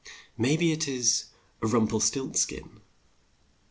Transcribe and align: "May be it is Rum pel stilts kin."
"May 0.35 0.57
be 0.57 0.71
it 0.71 0.87
is 0.87 1.25
Rum 1.61 1.87
pel 1.87 1.99
stilts 1.99 2.43
kin." 2.47 2.81